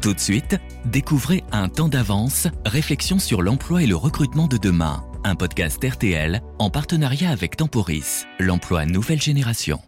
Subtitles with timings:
[0.00, 5.04] Tout de suite, découvrez Un temps d'avance, réflexion sur l'emploi et le recrutement de demain.
[5.24, 9.78] Un podcast RTL en partenariat avec Temporis, l'emploi nouvelle génération.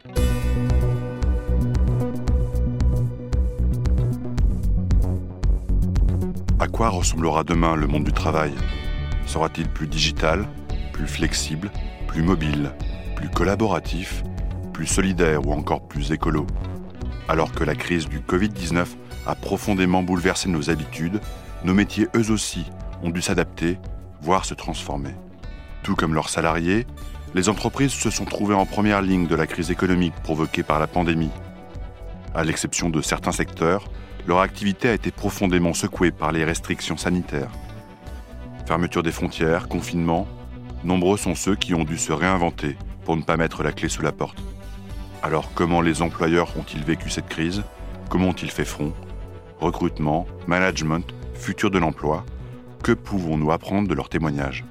[6.61, 8.53] À quoi ressemblera demain le monde du travail?
[9.25, 10.47] Sera-t-il plus digital,
[10.93, 11.71] plus flexible,
[12.07, 12.73] plus mobile,
[13.17, 14.23] plus collaboratif,
[14.75, 16.47] plus solidaire ou encore plus écolo?
[17.29, 18.85] Alors que la crise du Covid-19
[19.27, 21.21] a profondément bouleversé nos habitudes,
[21.65, 22.67] nos métiers eux aussi
[23.03, 23.79] ont dû s'adapter,
[24.21, 25.15] voire se transformer.
[25.83, 26.87] Tout comme leurs salariés,
[27.35, 30.87] les entreprises se sont trouvées en première ligne de la crise économique provoquée par la
[30.87, 31.31] pandémie.
[32.35, 33.85] À l'exception de certains secteurs,
[34.27, 37.51] leur activité a été profondément secouée par les restrictions sanitaires.
[38.67, 40.27] Fermeture des frontières, confinement,
[40.85, 44.03] nombreux sont ceux qui ont dû se réinventer pour ne pas mettre la clé sous
[44.03, 44.39] la porte.
[45.23, 47.63] Alors comment les employeurs ont-ils vécu cette crise?
[48.09, 48.93] Comment ont-ils fait front?
[49.63, 52.27] Recrutement, management, futur de l'emploi,
[52.83, 54.65] que pouvons-nous apprendre de leurs témoignages?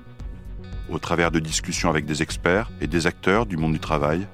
[0.89, 4.27] Au travers de discussions avec des experts et des acteurs du monde du travail,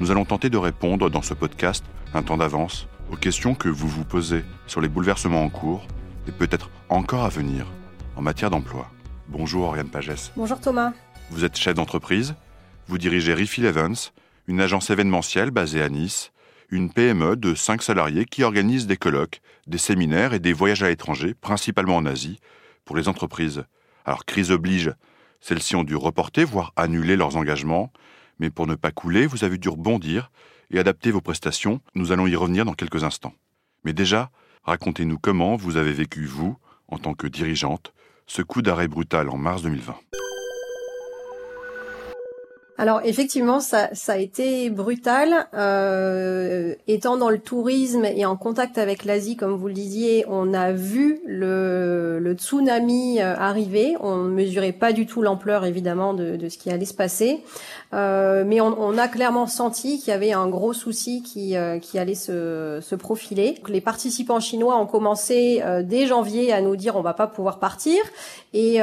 [0.00, 3.86] nous allons tenter de répondre dans ce podcast Un temps d'avance aux questions que vous
[3.86, 5.86] vous posez sur les bouleversements en cours
[6.26, 7.66] et peut-être encore à venir
[8.16, 8.90] en matière d'emploi.
[9.28, 10.32] Bonjour Oriane Pagès.
[10.36, 10.94] Bonjour Thomas.
[11.30, 12.34] Vous êtes chef d'entreprise,
[12.86, 14.14] vous dirigez Refill Events,
[14.46, 16.32] une agence événementielle basée à Nice,
[16.70, 20.88] une PME de 5 salariés qui organise des colloques, des séminaires et des voyages à
[20.88, 22.40] l'étranger, principalement en Asie,
[22.84, 23.64] pour les entreprises.
[24.04, 24.92] Alors crise oblige,
[25.40, 27.92] celles-ci ont dû reporter, voire annuler leurs engagements,
[28.38, 30.30] mais pour ne pas couler, vous avez dû rebondir
[30.70, 33.34] et adapter vos prestations, nous allons y revenir dans quelques instants.
[33.84, 34.30] Mais déjà,
[34.64, 36.56] racontez-nous comment vous avez vécu, vous,
[36.88, 37.92] en tant que dirigeante,
[38.26, 39.96] ce coup d'arrêt brutal en mars 2020.
[42.80, 45.48] Alors effectivement, ça, a été brutal.
[45.52, 50.54] Euh, étant dans le tourisme et en contact avec l'Asie, comme vous le disiez, on
[50.54, 53.96] a vu le, tsunami euh, arriver.
[53.98, 57.42] On ne mesurait pas du tout l'ampleur, évidemment, de, de, ce qui allait se passer.
[57.94, 62.14] Euh, mais on, a clairement senti qu'il y avait un gros souci qui, euh, allait
[62.14, 63.56] se, profiler.
[63.68, 67.98] les participants chinois ont commencé dès janvier à nous dire on va pas pouvoir partir.
[68.52, 68.80] Et,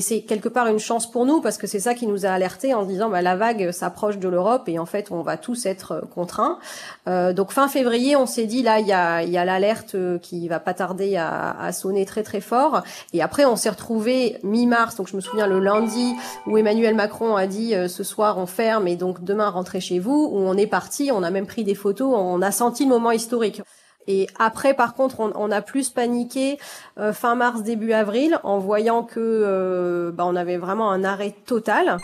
[0.00, 2.74] c'est quelque part une chance pour nous parce que c'est ça qui nous a alertés
[2.74, 6.02] en disant bah, la vague s'approche de l'Europe et en fait on va tous être
[6.14, 6.58] contraints.
[7.06, 10.48] Euh, donc fin février, on s'est dit là il y a, y a l'alerte qui
[10.48, 12.82] va pas tarder à, à, sonner très très fort.
[13.12, 16.14] Et après on s'est retrouvé mi-mars, donc je me souviens le lundi
[16.46, 19.98] où Emmanuel Macron a dit euh, ce soir on ferme et donc demain rentrez chez
[19.98, 20.30] vous.
[20.32, 23.10] Où on est parti, on a même pris des photos, on a senti le moment
[23.10, 23.62] historique.
[24.08, 26.58] Et après, par contre, on, on a plus paniqué
[26.98, 31.34] euh, fin mars, début avril, en voyant que euh, bah, on avait vraiment un arrêt
[31.46, 31.98] total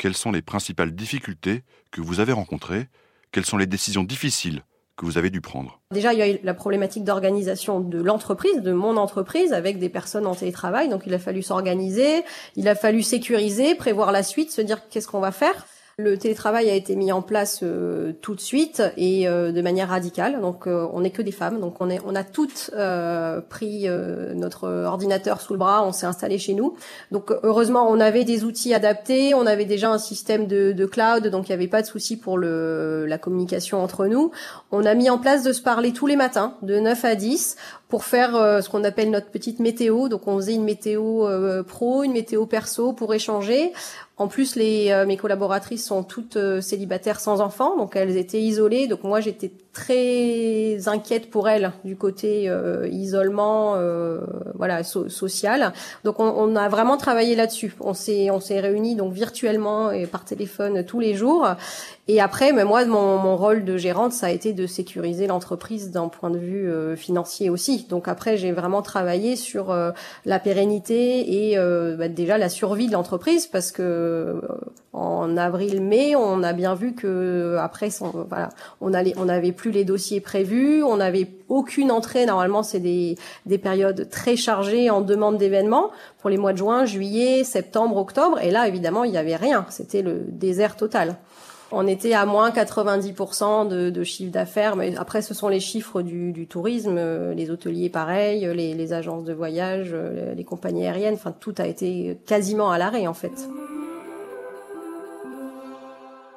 [0.00, 2.88] quelles sont les principales difficultés que vous avez rencontrées,
[3.32, 4.62] quelles sont les décisions difficiles
[4.96, 5.82] que vous avez dû prendre?
[5.92, 9.90] Déjà, il y a eu la problématique d'organisation de l'entreprise, de mon entreprise, avec des
[9.90, 10.88] personnes en télétravail.
[10.88, 12.24] Donc, il a fallu s'organiser,
[12.56, 15.66] il a fallu sécuriser, prévoir la suite, se dire qu'est-ce qu'on va faire.
[16.02, 19.90] Le télétravail a été mis en place euh, tout de suite et euh, de manière
[19.90, 20.40] radicale.
[20.40, 23.86] Donc euh, on n'est que des femmes, donc on est on a toutes euh, pris
[23.86, 26.74] euh, notre ordinateur sous le bras, on s'est installé chez nous.
[27.10, 31.26] Donc heureusement on avait des outils adaptés, on avait déjà un système de, de cloud,
[31.26, 34.30] donc il n'y avait pas de souci pour le la communication entre nous.
[34.72, 37.56] On a mis en place de se parler tous les matins de 9 à 10
[37.88, 38.32] pour faire
[38.62, 40.08] ce qu'on appelle notre petite météo.
[40.08, 41.26] Donc on faisait une météo
[41.64, 43.72] pro, une météo perso pour échanger.
[44.20, 48.42] En plus, les, euh, mes collaboratrices sont toutes euh, célibataires sans enfants, donc elles étaient
[48.42, 48.86] isolées.
[48.86, 53.76] Donc moi, j'étais très inquiète pour elles du côté euh, isolement,
[54.54, 55.72] voilà, social.
[56.04, 57.74] Donc on, on, a vraiment travaillé là-dessus.
[57.80, 61.48] On s'est on s'est réunis donc virtuellement et par téléphone tous les jours.
[62.08, 65.92] Et après, mais moi, mon, mon rôle de gérante, ça a été de sécuriser l'entreprise
[65.92, 67.86] d'un point de vue financier aussi.
[67.88, 69.74] Donc après, j'ai vraiment travaillé sur
[70.26, 71.56] la pérennité et
[71.96, 74.40] bah, déjà la survie de l'entreprise parce que euh,
[74.92, 77.88] en avril-mai, on a bien vu que après,
[78.80, 82.26] on allait, n'avait plus les dossiers prévus, on n'avait aucune entrée.
[82.26, 83.16] Normalement, c'est des,
[83.46, 88.38] des périodes très chargées en demande d'événements pour les mois de juin, juillet, septembre, octobre.
[88.42, 89.64] Et là, évidemment, il n'y avait rien.
[89.70, 91.16] C'était le désert total.
[91.72, 96.02] On était à moins 90% de, de chiffre d'affaires, mais après ce sont les chiffres
[96.02, 96.98] du, tourisme,
[97.32, 99.94] les hôteliers pareil, les, les, agences de voyage,
[100.36, 103.48] les compagnies aériennes, enfin tout a été quasiment à l'arrêt en fait.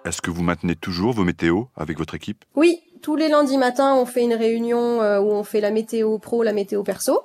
[0.06, 2.44] Est-ce que vous maintenez toujours vos météos avec votre équipe?
[2.56, 6.18] Oui, tous les lundis matins, on fait une réunion euh, où on fait la météo
[6.18, 7.22] pro, la météo perso.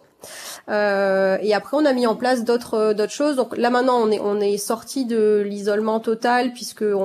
[0.68, 3.36] Euh, et après, on a mis en place d'autres d'autres choses.
[3.36, 6.96] Donc là maintenant, on est on est sorti de l'isolement total puisque on,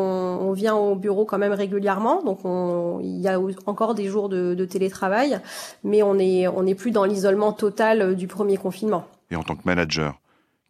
[0.41, 2.23] on, vient au bureau quand même régulièrement.
[2.23, 5.39] Donc on, il y a encore des jours de, de télétravail,
[5.83, 9.05] mais on est on n'est plus dans l'isolement total du premier confinement.
[9.29, 10.19] Et en tant que manager,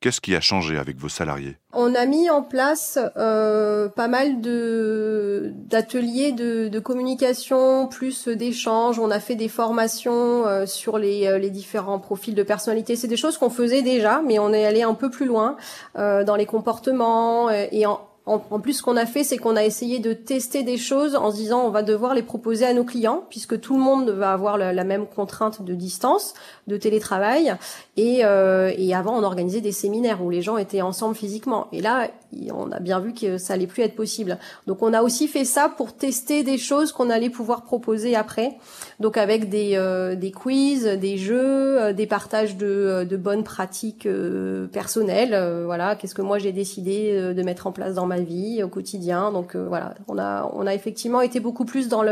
[0.04, 1.56] Qu'est-ce qui a changé avec vos salariés?
[1.72, 9.00] On a mis en place euh, pas mal d'ateliers de, de, communication, plus d'échanges.
[9.00, 12.98] On a fait des formations euh, sur les, euh, les, différents profils de personnalité.
[12.98, 15.56] C'est des choses qu'on faisait déjà, mais on est allé un peu plus loin
[15.98, 19.66] euh, dans les comportements et en, en, plus, ce qu'on a fait, c'est qu'on a
[19.66, 22.86] essayé de tester des choses en se disant on va devoir les proposer à nos
[22.86, 26.34] clients, puisque tout le monde va avoir la, même contrainte de distance,
[26.68, 27.54] de télétravail.
[27.98, 31.68] Et, euh, et, avant, on organisait des séminaires où les gens étaient ensemble physiquement.
[31.74, 32.08] Et là,
[32.54, 34.38] on a bien vu que ça allait plus être possible.
[34.68, 38.58] Donc, on a aussi fait ça pour tester des choses qu'on allait pouvoir proposer après.
[39.00, 44.06] Donc, avec des, euh, des quiz, des jeux, euh, des partages de, de bonnes pratiques
[44.06, 45.64] euh, personnelles.
[45.66, 49.32] voilà, qu'est-ce que moi j'ai décidé de mettre en place dans ma vie au quotidien.
[49.32, 52.04] Donc euh, voilà, on a, on a effectivement été beaucoup plus dans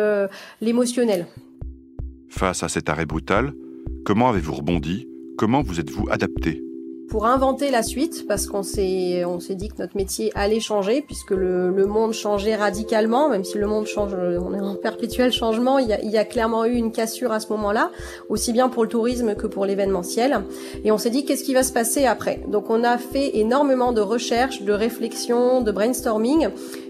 [0.61, 1.27] l'émotionnel.
[2.29, 3.53] Face à cet arrêt brutal,
[4.05, 5.07] comment avez-vous rebondi?
[5.37, 6.63] Comment vous êtes-vous adapté?
[7.11, 11.01] Pour inventer la suite, parce qu'on s'est on s'est dit que notre métier allait changer,
[11.01, 15.33] puisque le, le, monde changeait radicalement, même si le monde change, on est en perpétuel
[15.33, 17.91] changement, il y a, il y a clairement eu une cassure à ce moment-là,
[18.29, 20.39] aussi bien pour le tourisme que pour l'événementiel.
[20.85, 22.39] Et on s'est dit qu'est-ce qui va se passer après?
[22.47, 26.47] Donc on a fait énormément de recherches, de réflexions, de brainstorming,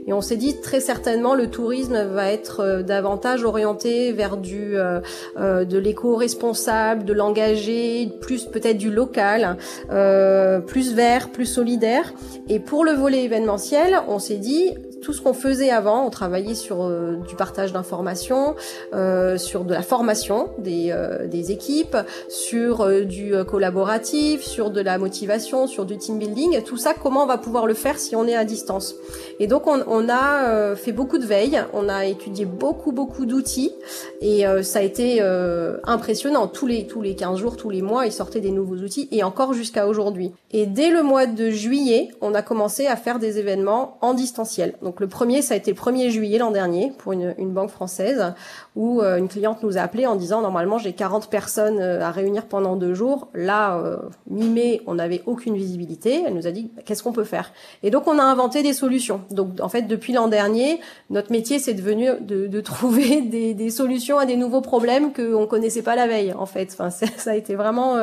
[0.08, 4.78] et on s'est dit très certainement le tourisme va être euh, davantage orienté vers du
[4.78, 5.00] euh,
[5.38, 9.58] euh, de l'éco-responsable, de l'engagé, plus peut-être du local,
[10.68, 12.14] plus vert, plus solidaire.
[12.50, 14.72] Et pour le volet événementiel, on s'est dit
[15.02, 18.56] tout ce qu'on faisait avant, on travaillait sur euh, du partage d'informations,
[18.94, 21.98] euh, sur de la formation des, euh, des équipes,
[22.30, 26.62] sur euh, du collaboratif, sur de la motivation, sur du team building.
[26.64, 28.96] Tout ça, comment on va pouvoir le faire si on est à distance?
[29.40, 33.74] Et donc, on, on a fait beaucoup de veille, on a étudié beaucoup, beaucoup d'outils,
[34.22, 35.22] et ça a été
[35.84, 36.48] impressionnant.
[36.48, 39.24] Tous les, tous les 15 jours, tous les mois, ils sortaient des nouveaux outils, et
[39.24, 40.32] encore jusqu'à aujourd'hui.
[40.52, 44.74] Et dès le mois de juillet, on a commencé à faire des événements en distanciel.
[45.00, 48.34] Le premier, ça a été le 1er juillet l'an dernier pour une, banque française
[48.76, 52.12] où euh, une cliente nous a appelé en disant normalement j'ai 40 personnes euh, à
[52.12, 53.28] réunir pendant deux jours.
[53.34, 53.98] Là, euh,
[54.30, 56.24] mi-mai, on n'avait aucune visibilité.
[56.26, 57.52] Elle nous a dit qu'est-ce qu'on peut faire?
[57.84, 59.22] Et donc on a inventé des solutions.
[59.32, 60.80] Donc en fait depuis l'an dernier,
[61.10, 65.96] notre métier c'est devenu de, trouver des, solutions à des nouveaux problèmes qu'on connaissait pas
[65.96, 66.70] la veille en fait.
[66.74, 67.98] Enfin ça a été vraiment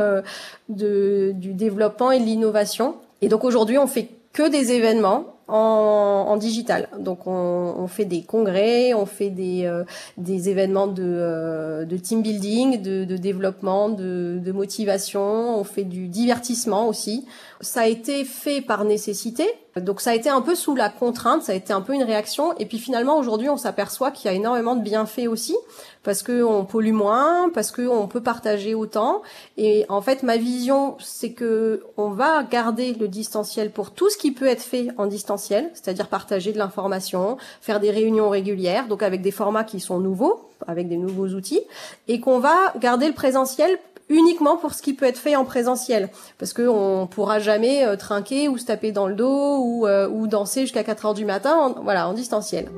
[0.69, 2.96] de, du développement et de l'innovation.
[3.23, 6.89] Et donc aujourd'hui on fait que des événements en, en digital.
[6.99, 9.85] Donc on, on, fait des congrès, on fait des, euh,
[10.19, 15.85] des événements de, euh, de team building, de, de développement, de, de, motivation, on fait
[15.85, 17.27] du divertissement aussi.
[17.61, 21.43] Ça a été fait par nécessité, donc ça a été un peu sous la contrainte,
[21.43, 22.55] ça a été un peu une réaction.
[22.59, 25.56] Et puis finalement aujourd'hui on s'aperçoit qu'il y a énormément de bienfaits aussi,
[26.03, 29.23] parce qu'on pollue moins, parce qu'on peut partager autant.
[29.56, 34.17] Et en fait ma vision c'est que on va garder le distanciel pour tout ce
[34.17, 39.03] qui peut être fait en distanciel c'est-à-dire partager de l'information, faire des réunions régulières, donc
[39.03, 41.62] avec des formats qui sont nouveaux, avec des nouveaux outils,
[42.09, 43.79] et qu'on va garder le présentiel
[44.09, 46.09] uniquement pour ce qui peut être fait en présentiel,
[46.39, 50.27] parce qu'on pourra jamais euh, trinquer ou se taper dans le dos ou, euh, ou
[50.27, 52.69] danser jusqu'à 4 heures du matin, voilà, en distanciel.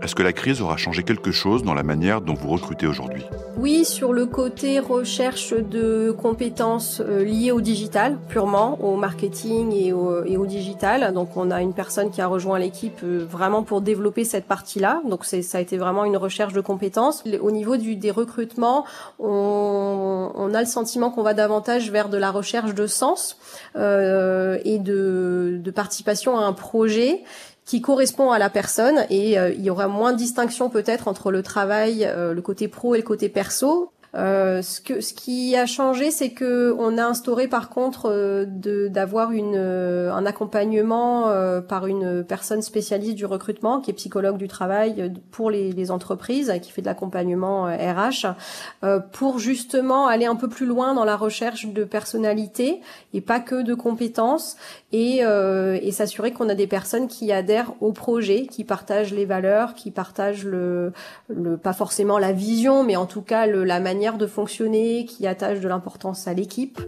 [0.00, 3.24] Est-ce que la crise aura changé quelque chose dans la manière dont vous recrutez aujourd'hui?
[3.56, 9.92] Oui, sur le côté recherche de compétences euh, liées au digital, purement au marketing et
[9.92, 11.12] au, digital.
[11.12, 15.02] Donc on a une personne qui a rejoint l'équipe euh, vraiment pour développer cette partie-là.
[15.08, 17.24] Donc ça a été vraiment une recherche de compétences.
[17.40, 18.84] Au niveau des recrutements,
[19.18, 23.36] on, a le sentiment qu'on va davantage vers de la recherche de sens
[23.76, 27.24] euh, et de participation à un projet
[27.68, 31.30] qui correspond à la personne et euh, il y aura moins de distinction peut-être entre
[31.30, 33.92] le travail, euh, le côté pro et le côté perso.
[34.14, 38.46] Euh, ce, que, ce qui a changé, c'est que on a instauré par contre euh,
[38.88, 44.48] d'avoir euh, un accompagnement euh, par une personne spécialiste du recrutement qui est psychologue du
[44.48, 48.34] travail pour les, les entreprises, qui fait de l'accompagnement RH,
[49.12, 52.80] pour justement aller un peu plus loin dans la recherche de personnalité
[53.12, 54.56] et pas que de compétences
[54.92, 59.74] et, et s'assurer qu'on a des personnes qui adhèrent au projet, qui partagent les valeurs,
[59.74, 60.92] qui partagent le,
[61.28, 65.26] le pas forcément la vision, mais en tout cas le, la manière de fonctionner, qui
[65.26, 66.80] attache de l'importance à l'équipe.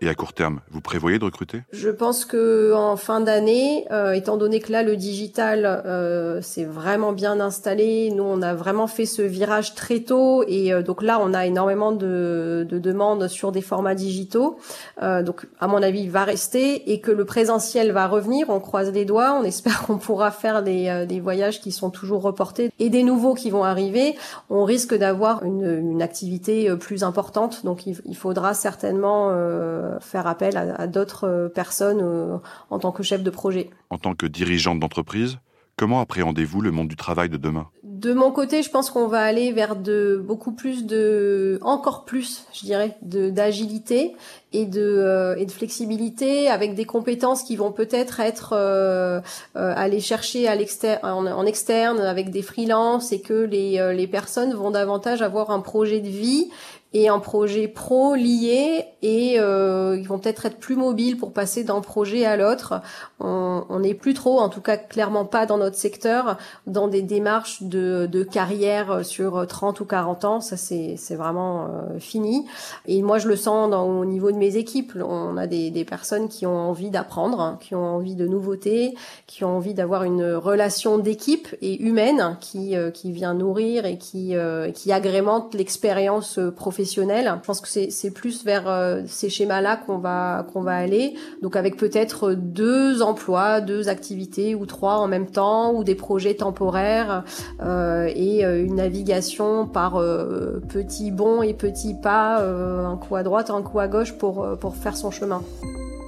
[0.00, 1.62] Et à court terme, vous prévoyez de recruter?
[1.72, 6.64] Je pense que en fin d'année, euh, étant donné que là le digital euh, c'est
[6.64, 11.02] vraiment bien installé, nous on a vraiment fait ce virage très tôt et euh, donc
[11.02, 14.58] là on a énormément de, de, demandes sur des formats digitaux.
[15.02, 18.50] Euh, donc à mon avis il va rester et que le présentiel va revenir.
[18.50, 21.90] On croise les doigts, on espère qu'on pourra faire des, euh, des voyages qui sont
[21.90, 24.14] toujours reportés et des nouveaux qui vont arriver.
[24.50, 30.26] On risque d'avoir une, une activité plus importante, donc il, il faudra certainement euh, faire
[30.26, 32.38] appel à, d'autres euh, personnes euh,
[32.70, 33.70] en tant que chef de projet.
[33.90, 35.38] En tant que dirigeante d'entreprise,
[35.78, 37.68] Comment appréhendez-vous le monde du travail de demain?
[37.82, 42.46] De mon côté, je pense qu'on va aller vers de beaucoup plus de, encore plus,
[42.54, 44.16] je dirais, de d'agilité
[44.54, 49.20] et de et de flexibilité avec des compétences qui vont peut-être être, euh,
[49.54, 54.54] aller chercher à l'externe, en, en, externe avec des freelances et que les les personnes
[54.54, 56.48] vont davantage avoir un projet de vie
[56.94, 61.64] et un projet pro lié et euh, ils vont peut-être être plus mobiles pour passer
[61.64, 62.80] d'un projet à l'autre.
[63.20, 67.62] On n'est plus trop, en tout cas clairement pas dans notre secteur, dans des démarches
[67.62, 70.40] de, de carrière sur 30 ou 40 ans.
[70.40, 72.46] Ça c'est vraiment euh, fini.
[72.86, 74.92] Et moi je le sens dans, au niveau de mes équipes.
[74.96, 78.94] On a des, des personnes qui ont envie d'apprendre, qui ont envie de nouveautés,
[79.26, 83.98] qui ont envie d'avoir une relation d'équipe et humaine qui, euh, qui vient nourrir et
[83.98, 87.32] qui, euh, qui agrémente l'expérience professionnelle professionnel.
[87.40, 91.14] Je pense que c'est plus vers ces schémas-là qu'on va qu'on va aller.
[91.42, 96.34] Donc avec peut-être deux emplois, deux activités ou trois en même temps, ou des projets
[96.34, 97.24] temporaires
[97.62, 103.16] euh, et euh, une navigation par euh, petits bonds et petits pas, euh, un coup
[103.16, 105.42] à droite, un coup à gauche pour pour faire son chemin.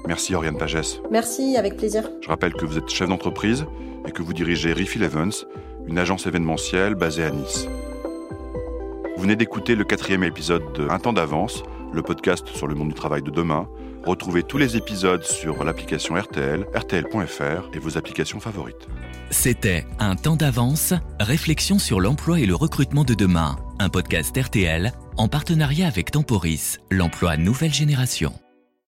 [0.06, 1.00] Merci Oriane Pagès.
[1.10, 2.10] Merci, avec plaisir.
[2.22, 3.66] Je rappelle que vous êtes chef d'entreprise
[4.06, 5.44] et que vous dirigez Refill Events,
[5.86, 7.68] une agence événementielle basée à Nice.
[9.16, 12.88] Vous venez d'écouter le quatrième épisode de Un temps d'avance, le podcast sur le monde
[12.88, 13.68] du travail de demain.
[14.04, 18.88] Retrouvez tous les épisodes sur l'application RTL, rtl.fr et vos applications favorites.
[19.30, 24.92] C'était Un temps d'avance, réflexion sur l'emploi et le recrutement de demain, un podcast RTL
[25.16, 28.32] en partenariat avec Temporis, l'emploi nouvelle génération.